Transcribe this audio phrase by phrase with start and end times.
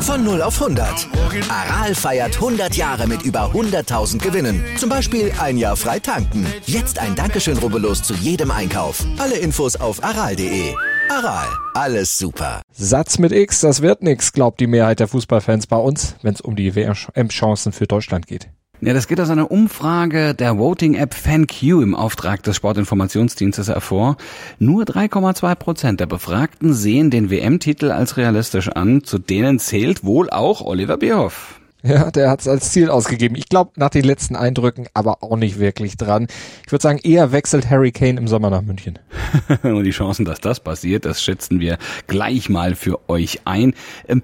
[0.00, 1.08] Von 0 auf 100.
[1.50, 4.64] Aral feiert 100 Jahre mit über 100.000 Gewinnen.
[4.78, 6.46] Zum Beispiel ein Jahr frei tanken.
[6.64, 9.04] Jetzt ein Dankeschön, rubbellos zu jedem Einkauf.
[9.18, 10.74] Alle Infos auf aral.de.
[11.10, 12.62] Aral, alles super.
[12.72, 16.40] Satz mit X, das wird nix, glaubt die Mehrheit der Fußballfans bei uns, wenn es
[16.40, 18.48] um die WM-Chancen für Deutschland geht.
[18.82, 24.18] Ja, das geht aus einer Umfrage der Voting-App FanQ im Auftrag des Sportinformationsdienstes hervor.
[24.58, 29.02] Nur 3,2 Prozent der Befragten sehen den WM-Titel als realistisch an.
[29.02, 31.58] Zu denen zählt wohl auch Oliver Bierhoff.
[31.86, 33.36] Ja, der hat es als Ziel ausgegeben.
[33.36, 36.26] Ich glaube, nach den letzten Eindrücken aber auch nicht wirklich dran.
[36.64, 38.98] Ich würde sagen, eher wechselt Harry Kane im Sommer nach München.
[39.62, 43.74] Und die Chancen, dass das passiert, das schätzen wir gleich mal für euch ein.
[44.08, 44.22] Ähm,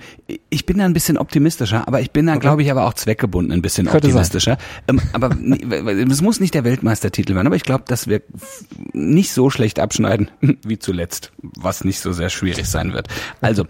[0.51, 2.41] ich bin da ein bisschen optimistischer, aber ich bin da, okay.
[2.41, 4.59] glaube ich, aber auch zweckgebunden ein bisschen Könnte optimistischer.
[4.89, 5.31] Ähm, aber
[6.11, 8.23] es muss nicht der Weltmeistertitel werden, aber ich glaube, dass wir
[8.93, 10.31] nicht so schlecht abschneiden
[10.65, 13.09] wie zuletzt, was nicht so sehr schwierig sein wird.
[13.41, 13.67] Also,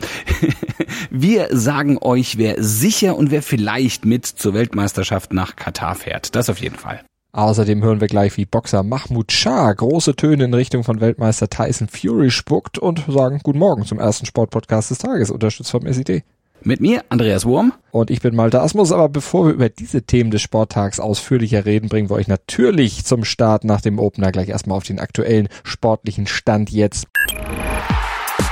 [1.11, 6.35] wir sagen euch, wer sicher und wer vielleicht mit zur Weltmeisterschaft nach Katar fährt.
[6.35, 7.01] Das auf jeden Fall.
[7.35, 11.89] Außerdem hören wir gleich, wie Boxer Mahmoud Shah große Töne in Richtung von Weltmeister Tyson
[11.89, 16.25] Fury spuckt und sagen Guten Morgen zum ersten Sportpodcast des Tages, unterstützt vom SID.
[16.65, 17.73] Mit mir, Andreas Wurm.
[17.91, 18.93] Und ich bin Malte Asmus.
[18.93, 23.25] Aber bevor wir über diese Themen des Sporttags ausführlicher reden, bringen wir euch natürlich zum
[23.25, 27.07] Start nach dem Opener gleich erstmal auf den aktuellen sportlichen Stand jetzt.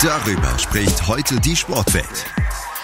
[0.03, 2.27] Darüber spricht heute die Sportwelt.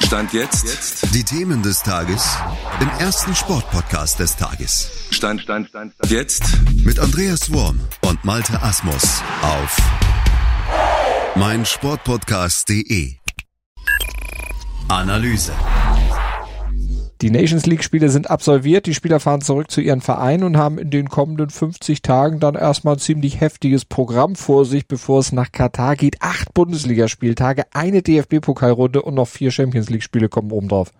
[0.05, 1.15] Stand jetzt.
[1.15, 2.37] Die Themen des Tages
[2.81, 4.91] im ersten Sportpodcast des Tages.
[5.11, 6.11] Stand, Stand, Stand, Stand.
[6.11, 6.43] Jetzt.
[6.85, 9.77] Mit Andreas Worm und Malte Asmus auf
[11.37, 13.26] meinsportpodcast.de.
[14.89, 15.53] Analyse.
[17.21, 20.79] Die Nations League Spiele sind absolviert, die Spieler fahren zurück zu ihren Vereinen und haben
[20.79, 25.33] in den kommenden 50 Tagen dann erstmal ein ziemlich heftiges Programm vor sich, bevor es
[25.33, 26.21] nach Katar geht.
[26.21, 30.93] Acht Bundesligaspieltage, eine DFB-Pokalrunde und noch vier Champions League Spiele kommen oben drauf.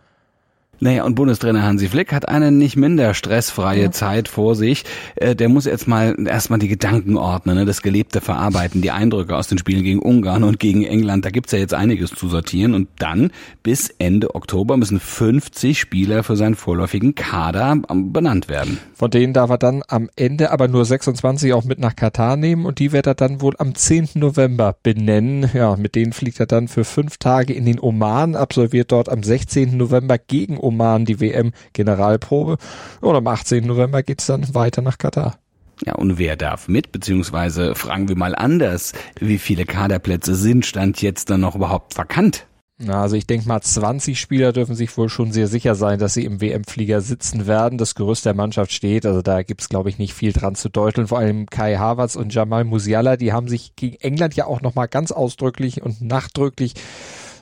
[0.79, 3.91] Naja, und Bundestrainer Hansi Flick hat eine nicht minder stressfreie ja.
[3.91, 4.85] Zeit vor sich.
[5.17, 7.65] Äh, der muss jetzt mal erstmal die Gedanken ordnen, ne?
[7.65, 11.25] das Gelebte verarbeiten, die Eindrücke aus den Spielen gegen Ungarn und gegen England.
[11.25, 12.75] Da gibt's ja jetzt einiges zu sortieren.
[12.75, 13.31] Und dann
[13.63, 18.79] bis Ende Oktober müssen 50 Spieler für seinen vorläufigen Kader ähm, benannt werden.
[18.95, 22.67] Von denen darf er dann am Ende aber nur 26 auch mit nach Katar nehmen
[22.67, 24.11] und die wird er dann wohl am 10.
[24.15, 25.51] November benennen.
[25.55, 29.23] Ja, mit denen fliegt er dann für fünf Tage in den Oman, absolviert dort am
[29.23, 29.77] 16.
[29.77, 32.57] November gegen Oman die WM-Generalprobe.
[33.01, 33.67] Und am 18.
[33.67, 35.39] November geht's dann weiter nach Katar.
[35.85, 36.93] Ja, und wer darf mit?
[36.93, 42.47] Beziehungsweise fragen wir mal anders, wie viele Kaderplätze sind Stand jetzt dann noch überhaupt vakant?
[42.79, 46.13] Na, also ich denke mal, 20 Spieler dürfen sich wohl schon sehr sicher sein, dass
[46.13, 47.79] sie im WM-Flieger sitzen werden.
[47.79, 51.07] Das Gerüst der Mannschaft steht, also da gibt's glaube ich, nicht viel dran zu deuteln.
[51.07, 54.89] Vor allem Kai Havertz und Jamal Musiala, die haben sich gegen England ja auch nochmal
[54.89, 56.75] ganz ausdrücklich und nachdrücklich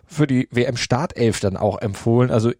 [0.06, 2.30] für die WM-Startelf dann auch empfohlen.
[2.30, 2.52] Also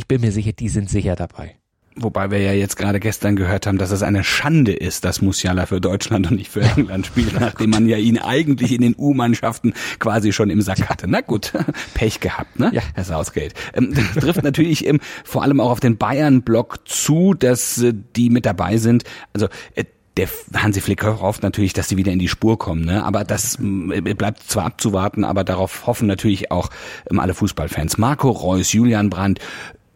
[0.00, 1.56] ich bin mir sicher, die sind sicher dabei.
[1.94, 5.66] Wobei wir ja jetzt gerade gestern gehört haben, dass es eine Schande ist, dass Musiala
[5.66, 9.74] für Deutschland und nicht für England spielt, nachdem man ja ihn eigentlich in den U-Mannschaften
[9.98, 11.06] quasi schon im Sack hatte.
[11.06, 11.52] Na gut,
[11.94, 12.70] Pech gehabt, ne?
[12.72, 12.80] Ja.
[12.94, 13.52] Herr Southgate.
[13.74, 18.30] Ähm, das trifft natürlich ähm, vor allem auch auf den Bayern-Block zu, dass äh, die
[18.30, 19.04] mit dabei sind.
[19.34, 19.84] Also äh,
[20.16, 22.84] der Hansi Flick hofft natürlich, dass sie wieder in die Spur kommen.
[22.84, 23.04] Ne?
[23.04, 26.70] Aber das äh, bleibt zwar abzuwarten, aber darauf hoffen natürlich auch
[27.10, 27.98] ähm, alle Fußballfans.
[27.98, 29.40] Marco Reus, Julian Brandt,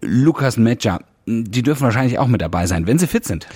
[0.05, 3.47] Lukas Metscher, die dürfen wahrscheinlich auch mit dabei sein, wenn sie fit sind.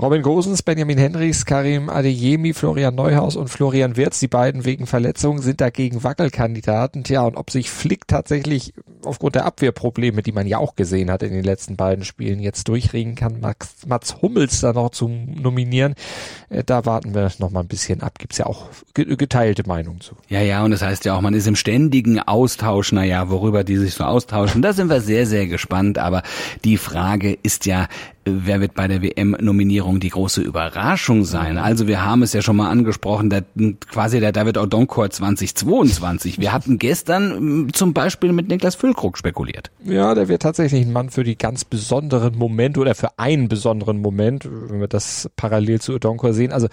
[0.00, 5.42] Robin Gosens, Benjamin Henrichs, Karim Adeyemi, Florian Neuhaus und Florian Wirz, die beiden wegen Verletzungen
[5.42, 7.02] sind dagegen Wackelkandidaten.
[7.02, 11.24] Tja, und ob sich Flick tatsächlich aufgrund der Abwehrprobleme, die man ja auch gesehen hat
[11.24, 15.94] in den letzten beiden Spielen, jetzt durchregen kann, Max, Mats Hummels da noch zu nominieren,
[16.48, 18.20] äh, da warten wir noch mal ein bisschen ab.
[18.20, 20.14] Gibt's ja auch geteilte Meinungen zu.
[20.28, 23.76] Ja, ja, und das heißt ja auch, man ist im ständigen Austausch, naja, worüber die
[23.76, 25.98] sich so austauschen, da sind wir sehr, sehr gespannt.
[25.98, 26.22] Aber
[26.64, 27.88] die Frage ist ja,
[28.44, 31.58] wer wird bei der WM-Nominierung die große Überraschung sein?
[31.58, 33.44] Also wir haben es ja schon mal angesprochen, der,
[33.90, 36.38] quasi der David Odonkor 2022.
[36.38, 39.70] Wir hatten gestern mm, zum Beispiel mit Niklas Füllkrug spekuliert.
[39.84, 44.00] Ja, der wird tatsächlich ein Mann für die ganz besonderen Momente oder für einen besonderen
[44.00, 46.52] Moment, wenn wir das parallel zu Odonkor sehen.
[46.52, 46.68] Also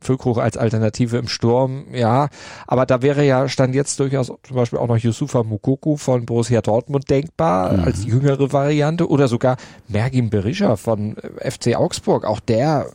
[0.00, 2.28] Füllkrug als Alternative im Sturm, ja.
[2.66, 6.62] Aber da wäre ja Stand jetzt durchaus zum Beispiel auch noch Yusufa Mukoku von Borussia
[6.62, 7.84] Dortmund denkbar mhm.
[7.84, 9.56] als jüngere Variante oder sogar
[9.88, 12.24] Mergim Berisha von äh, FC Augsburg.
[12.24, 12.90] Auch der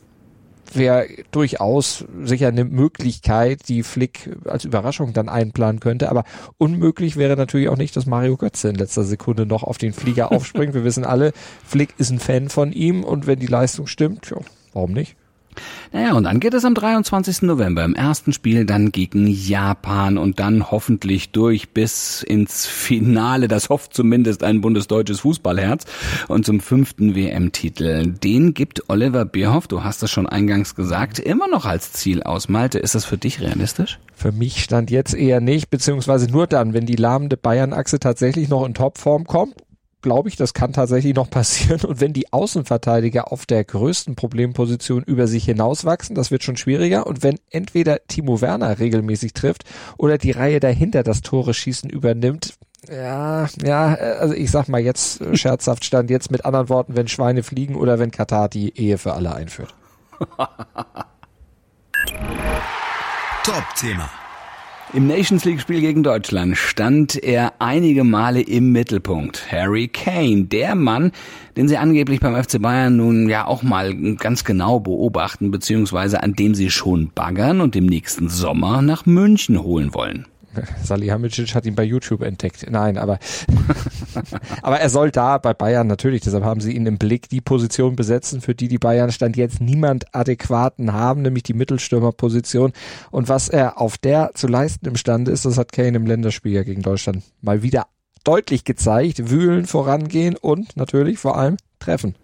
[0.72, 6.08] wäre durchaus sicher eine Möglichkeit, die Flick als Überraschung dann einplanen könnte.
[6.08, 6.24] Aber
[6.58, 10.32] unmöglich wäre natürlich auch nicht, dass Mario Götze in letzter Sekunde noch auf den Flieger
[10.32, 10.74] aufspringt.
[10.74, 11.32] Wir wissen alle,
[11.66, 14.38] Flick ist ein Fan von ihm und wenn die Leistung stimmt, ja,
[14.72, 15.16] warum nicht?
[15.92, 17.42] Naja, und dann geht es am 23.
[17.42, 23.48] November im ersten Spiel dann gegen Japan und dann hoffentlich durch bis ins Finale.
[23.48, 25.84] Das hofft zumindest ein bundesdeutsches Fußballherz
[26.28, 28.06] und zum fünften WM-Titel.
[28.08, 32.48] Den gibt Oliver Bierhoff, du hast es schon eingangs gesagt, immer noch als Ziel aus.
[32.48, 33.98] Malte, ist das für dich realistisch?
[34.14, 38.64] Für mich stand jetzt eher nicht, beziehungsweise nur dann, wenn die lahmende Bayern-Achse tatsächlich noch
[38.64, 39.54] in Topform kommt
[40.04, 41.80] glaube ich, das kann tatsächlich noch passieren.
[41.80, 47.08] Und wenn die Außenverteidiger auf der größten Problemposition über sich hinauswachsen, das wird schon schwieriger.
[47.08, 49.64] Und wenn entweder Timo Werner regelmäßig trifft
[49.98, 52.54] oder die Reihe dahinter das Tore schießen übernimmt,
[52.88, 57.08] ja, ja, also ich sag mal jetzt äh, scherzhaft stand jetzt mit anderen Worten, wenn
[57.08, 59.74] Schweine fliegen oder wenn Katar die Ehe für alle einführt.
[63.44, 64.10] Top-Thema.
[64.92, 69.50] Im Nations League Spiel gegen Deutschland stand er einige Male im Mittelpunkt.
[69.50, 71.10] Harry Kane, der Mann,
[71.56, 76.34] den sie angeblich beim FC Bayern nun ja auch mal ganz genau beobachten, beziehungsweise an
[76.34, 80.26] dem sie schon baggern und im nächsten Sommer nach München holen wollen.
[80.82, 82.66] Salihamidzic hat ihn bei YouTube entdeckt.
[82.70, 83.18] Nein, aber,
[84.62, 87.96] aber er soll da bei Bayern natürlich, deshalb haben sie ihn im Blick, die Position
[87.96, 92.72] besetzen, für die die Bayern stand jetzt niemand adäquaten haben, nämlich die Mittelstürmerposition.
[93.10, 96.62] Und was er auf der zu leisten imstande ist, das hat Kane im Länderspiel ja
[96.62, 97.86] gegen Deutschland mal wieder
[98.24, 99.30] deutlich gezeigt.
[99.30, 102.14] Wühlen, vorangehen und natürlich vor allem treffen.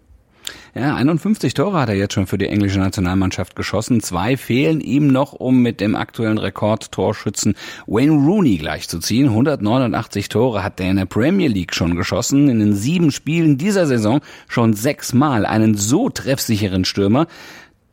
[0.73, 3.99] Ja, 51 Tore hat er jetzt schon für die englische Nationalmannschaft geschossen.
[3.99, 7.55] Zwei fehlen ihm noch, um mit dem aktuellen Rekordtorschützen
[7.87, 9.27] Wayne Rooney gleichzuziehen.
[9.27, 12.47] 189 Tore hat er in der Premier League schon geschossen.
[12.47, 17.27] In den sieben Spielen dieser Saison schon sechsmal einen so treffsicheren Stürmer.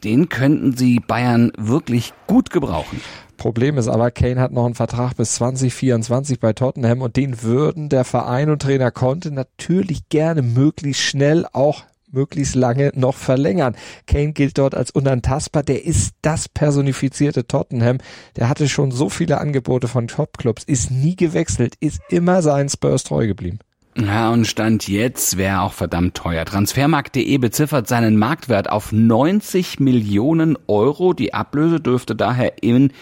[0.04, 3.00] Den könnten sie Bayern wirklich gut gebrauchen.
[3.38, 7.88] Problem ist aber, Kane hat noch einen Vertrag bis 2024 bei Tottenham und den würden
[7.88, 13.76] der Verein und Trainer Conte natürlich gerne möglichst schnell auch möglichst lange noch verlängern.
[14.06, 15.62] Kane gilt dort als unantastbar.
[15.62, 17.98] Der ist das personifizierte Tottenham.
[18.36, 23.04] Der hatte schon so viele Angebote von Topclubs, ist nie gewechselt, ist immer seinen Spurs
[23.04, 23.58] treu geblieben.
[23.96, 26.44] Ja, und Stand jetzt wäre auch verdammt teuer.
[26.44, 31.14] Transfermarkt.de beziffert seinen Marktwert auf 90 Millionen Euro.
[31.14, 32.92] Die Ablöse dürfte daher in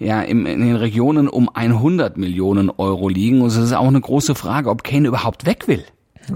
[0.00, 3.42] ja, in den Regionen um 100 Millionen Euro liegen.
[3.42, 5.84] Und es ist auch eine große Frage, ob Kane überhaupt weg will.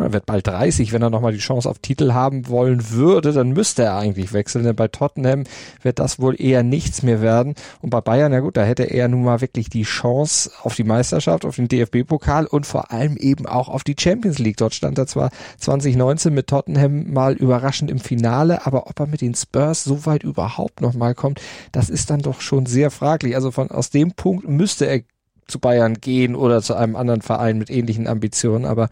[0.00, 3.50] Er wird bald 30, wenn er nochmal die Chance auf Titel haben wollen würde, dann
[3.50, 5.44] müsste er eigentlich wechseln, denn bei Tottenham
[5.82, 7.55] wird das wohl eher nichts mehr werden.
[7.81, 10.85] Und bei Bayern, ja gut, da hätte er nun mal wirklich die Chance auf die
[10.85, 14.56] Meisterschaft, auf den DFB-Pokal und vor allem eben auch auf die Champions League.
[14.56, 19.20] Dort stand er zwar 2019 mit Tottenham mal überraschend im Finale, aber ob er mit
[19.20, 21.40] den Spurs so weit überhaupt nochmal kommt,
[21.73, 23.35] das ist dann doch schon sehr fraglich.
[23.35, 25.00] Also von aus dem Punkt müsste er
[25.47, 28.88] zu Bayern gehen oder zu einem anderen Verein mit ähnlichen Ambitionen, aber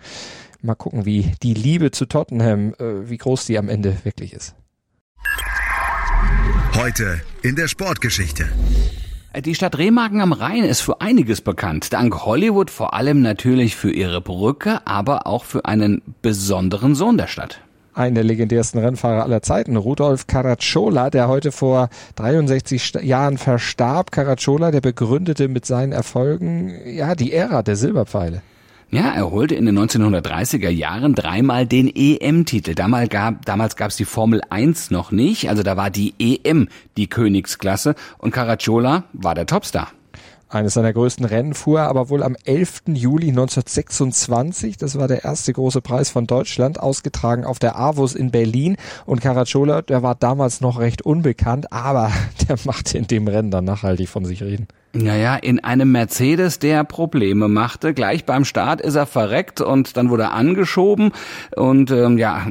[0.63, 4.55] Mal gucken, wie die Liebe zu Tottenham, äh, wie groß die am Ende wirklich ist.
[6.77, 8.49] Heute in der Sportgeschichte.
[9.45, 11.93] Die Stadt Remagen am Rhein ist für einiges bekannt.
[11.93, 17.27] Dank Hollywood vor allem natürlich für ihre Brücke, aber auch für einen besonderen Sohn der
[17.27, 17.61] Stadt
[17.95, 24.13] einen der legendärsten Rennfahrer aller Zeiten, Rudolf Caracciola, der heute vor 63 Jahren verstarb.
[24.13, 28.43] Caracciola, der begründete mit seinen Erfolgen ja die Ära der Silberpfeile.
[28.95, 32.75] Ja, er holte in den 1930er Jahren dreimal den EM-Titel.
[32.75, 36.69] Damals gab damals gab's die Formel 1 noch nicht, also da war die EM
[36.99, 39.93] die Königsklasse und Caracciola war der Topstar.
[40.53, 42.83] Eines seiner größten Rennen fuhr er aber wohl am 11.
[42.89, 44.77] Juli 1926.
[44.77, 48.77] Das war der erste große Preis von Deutschland, ausgetragen auf der Avus in Berlin.
[49.07, 52.13] Und Caracciola, der war damals noch recht unbekannt, aber
[52.49, 54.69] der machte in dem Rennen dann nachhaltig von sich reden.
[54.93, 57.95] Naja, in einem Mercedes, der Probleme machte.
[57.95, 61.13] Gleich beim Start ist er verreckt und dann wurde er angeschoben.
[61.57, 62.49] Und ähm, ja,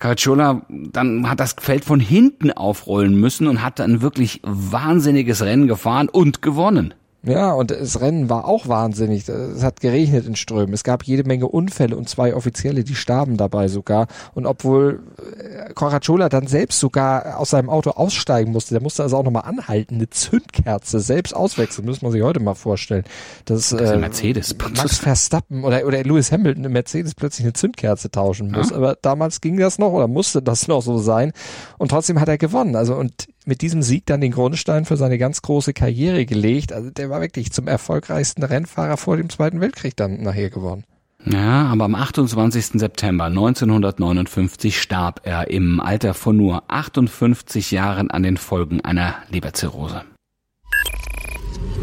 [0.00, 5.68] Caracciola dann hat das Feld von hinten aufrollen müssen und hat dann wirklich wahnsinniges Rennen
[5.68, 6.94] gefahren und gewonnen.
[7.26, 9.28] Ja, und das Rennen war auch wahnsinnig.
[9.28, 10.74] Es hat geregnet in Strömen.
[10.74, 14.08] Es gab jede Menge Unfälle und zwei Offizielle, die starben dabei sogar.
[14.34, 19.16] Und obwohl äh, Coracciola dann selbst sogar aus seinem Auto aussteigen musste, der musste also
[19.16, 23.04] auch nochmal anhalten, eine Zündkerze selbst auswechseln, muss man sich heute mal vorstellen.
[23.46, 24.54] Das, das äh, Mercedes.
[24.76, 28.70] Max Verstappen oder, oder Lewis Hamilton im Mercedes plötzlich eine Zündkerze tauschen muss.
[28.70, 28.76] Ja.
[28.76, 31.32] Aber damals ging das noch oder musste das noch so sein.
[31.78, 32.76] Und trotzdem hat er gewonnen.
[32.76, 36.72] Also und mit diesem Sieg dann den Grundstein für seine ganz große Karriere gelegt.
[36.72, 40.84] Also der war wirklich zum erfolgreichsten Rennfahrer vor dem Zweiten Weltkrieg dann nachher geworden.
[41.26, 42.66] Ja, aber am 28.
[42.74, 50.02] September 1959 starb er im Alter von nur 58 Jahren an den Folgen einer Leberzirrhose.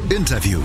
[0.09, 0.59] Interview.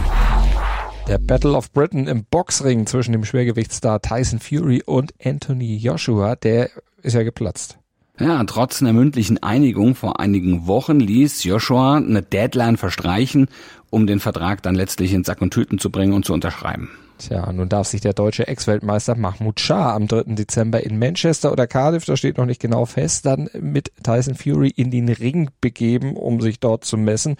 [1.08, 6.68] Der Battle of Britain im Boxring zwischen dem Schwergewichtsstar Tyson Fury und Anthony Joshua, der
[7.00, 7.78] ist ja geplatzt.
[8.18, 13.48] Ja, trotz einer mündlichen Einigung vor einigen Wochen ließ Joshua eine Deadline verstreichen,
[13.90, 16.90] um den Vertrag dann letztlich in Sack und Tüten zu bringen und zu unterschreiben.
[17.18, 20.34] Tja, nun darf sich der deutsche Ex-Weltmeister Mahmoud Shah am 3.
[20.34, 24.68] Dezember in Manchester oder Cardiff, da steht noch nicht genau fest, dann mit Tyson Fury
[24.68, 27.36] in den Ring begeben, um sich dort zu messen.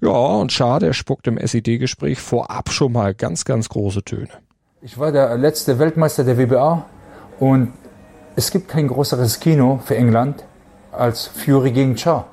[0.00, 4.30] Ja, und Shah, der spuckt im SED-Gespräch vorab schon mal ganz, ganz große Töne.
[4.80, 6.86] Ich war der letzte Weltmeister der WBA
[7.40, 7.72] und
[8.36, 10.44] es gibt kein größeres Kino für England
[10.92, 12.26] als Fury gegen Shah.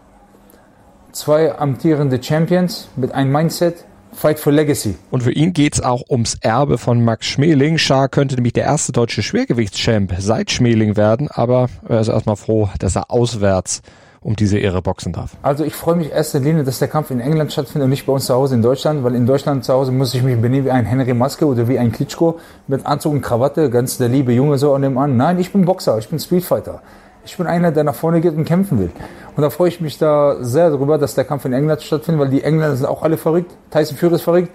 [1.14, 4.96] Zwei amtierende Champions mit einem Mindset, Fight for Legacy.
[5.12, 7.78] Und für ihn geht's auch ums Erbe von Max Schmeling.
[7.78, 12.70] Schar könnte nämlich der erste deutsche Schwergewichtschamp seit Schmeling werden, aber er ist erstmal froh,
[12.80, 13.82] dass er auswärts
[14.24, 15.36] um diese Ehre boxen darf.
[15.42, 18.06] Also ich freue mich in erster Linie, dass der Kampf in England stattfindet und nicht
[18.06, 20.66] bei uns zu Hause in Deutschland, weil in Deutschland zu Hause muss ich mich benehmen
[20.66, 24.32] wie ein Henry Maske oder wie ein Klitschko mit Anzug und Krawatte, ganz der liebe
[24.32, 25.18] Junge so an dem an.
[25.18, 26.82] Nein, ich bin Boxer, ich bin Streetfighter.
[27.26, 28.92] Ich bin einer, der nach vorne geht und kämpfen will.
[29.36, 32.30] Und da freue ich mich da sehr darüber, dass der Kampf in England stattfindet, weil
[32.30, 33.52] die Engländer sind auch alle verrückt.
[33.72, 34.50] Tyson Fury ist verrückt.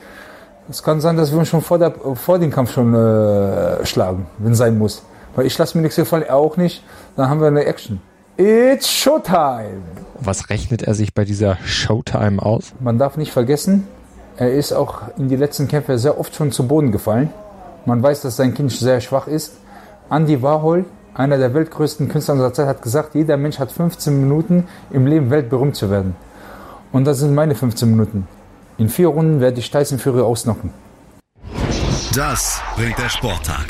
[0.70, 4.26] Es kann sein, dass wir uns schon vor, der, vor dem Kampf schon äh, schlagen,
[4.36, 5.02] wenn sein muss.
[5.34, 6.84] Weil ich lasse mir nichts gefallen, er auch nicht.
[7.16, 8.02] Dann haben wir eine Action.
[8.40, 9.82] It's Showtime!
[10.20, 12.72] Was rechnet er sich bei dieser Showtime aus?
[12.78, 13.88] Man darf nicht vergessen,
[14.36, 17.30] er ist auch in die letzten Kämpfe sehr oft schon zu Boden gefallen.
[17.84, 19.54] Man weiß, dass sein Kind sehr schwach ist.
[20.08, 24.68] Andy Warhol einer der weltgrößten Künstler unserer Zeit, hat gesagt, jeder Mensch hat 15 Minuten
[24.92, 26.14] im Leben weltberühmt zu werden.
[26.92, 28.28] Und das sind meine 15 Minuten.
[28.78, 30.70] In vier Runden werde ich Tyson Fury ausnocken.
[32.14, 33.66] Das bringt der Sporttag.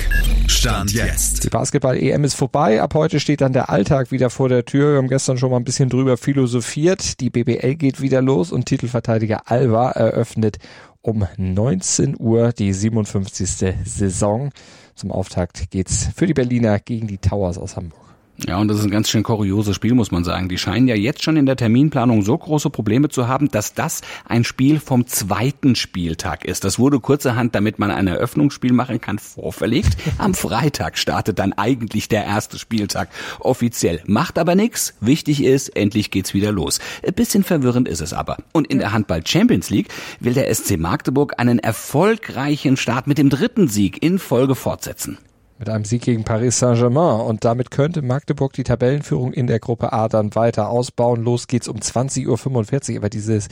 [0.48, 1.44] Stand jetzt.
[1.44, 2.80] Die Basketball-EM ist vorbei.
[2.80, 4.92] Ab heute steht dann der Alltag wieder vor der Tür.
[4.92, 7.20] Wir haben gestern schon mal ein bisschen drüber philosophiert.
[7.20, 10.58] Die BBL geht wieder los und Titelverteidiger Alba eröffnet
[11.02, 13.74] um 19 Uhr die 57.
[13.84, 14.50] Saison.
[14.94, 18.07] Zum Auftakt geht's für die Berliner gegen die Towers aus Hamburg.
[18.46, 20.48] Ja, und das ist ein ganz schön kurioses Spiel, muss man sagen.
[20.48, 24.00] Die scheinen ja jetzt schon in der Terminplanung so große Probleme zu haben, dass das
[24.26, 26.62] ein Spiel vom zweiten Spieltag ist.
[26.62, 29.96] Das wurde kurzerhand, damit man ein Eröffnungsspiel machen kann, vorverlegt.
[30.18, 33.08] Am Freitag startet dann eigentlich der erste Spieltag
[33.40, 34.02] offiziell.
[34.06, 34.94] Macht aber nichts.
[35.00, 36.78] Wichtig ist, endlich geht's wieder los.
[37.04, 38.36] Ein bisschen verwirrend ist es aber.
[38.52, 39.88] Und in der Handball Champions League
[40.20, 45.18] will der SC Magdeburg einen erfolgreichen Start mit dem dritten Sieg in Folge fortsetzen
[45.58, 47.20] mit einem Sieg gegen Paris Saint-Germain.
[47.20, 51.22] Und damit könnte Magdeburg die Tabellenführung in der Gruppe A dann weiter ausbauen.
[51.22, 52.96] Los geht's um 20.45 Uhr.
[52.98, 53.48] Aber dieses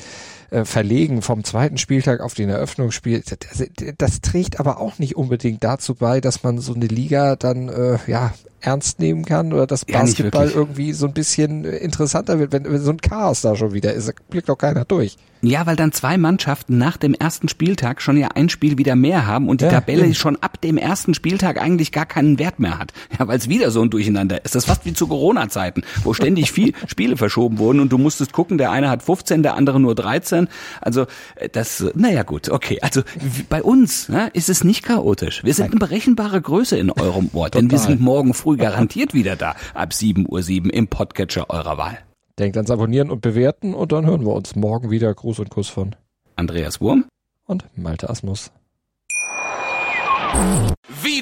[0.51, 3.65] äh, Verlegen vom zweiten Spieltag auf den Eröffnungsspiel, das,
[3.99, 7.99] das, trägt aber auch nicht unbedingt dazu bei, dass man so eine Liga dann äh,
[8.07, 8.33] ja
[8.67, 12.81] ernst nehmen kann oder dass Basketball ja, irgendwie so ein bisschen interessanter wird, wenn, wenn
[12.81, 14.09] so ein Chaos da schon wieder ist.
[14.09, 15.17] Da blickt doch keiner durch.
[15.43, 19.27] Ja, weil dann zwei Mannschaften nach dem ersten Spieltag schon ja ein Spiel wieder mehr
[19.27, 20.15] haben und die ja, Tabelle eben.
[20.15, 22.93] schon ab dem ersten Spieltag eigentlich gar keinen Wert mehr hat.
[23.19, 24.55] Ja, weil es wieder so ein Durcheinander ist.
[24.55, 28.33] Das ist fast wie zu Corona-Zeiten, wo ständig viel Spiele verschoben wurden und du musstest
[28.33, 30.49] gucken, der eine hat 15, der andere nur 13.
[30.81, 31.07] Also
[31.37, 32.79] äh, das, naja gut, okay.
[32.81, 33.03] Also
[33.49, 35.45] bei uns ne, ist es nicht chaotisch.
[35.45, 39.37] Wir sind eine berechenbare Größe in eurem Ort, denn wir sind morgen früh garantiert wieder
[39.37, 41.99] da ab 7.07 Uhr im Podcatcher eurer Wahl.
[42.39, 45.15] Denkt ans Abonnieren und Bewerten und dann hören wir uns morgen wieder.
[45.15, 45.97] Gruß und Kuss von
[46.35, 47.07] Andreas Wurm
[47.47, 48.51] und Malte Asmus.